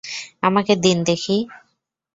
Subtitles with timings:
[0.43, 1.37] আমাকে দিন দেখি।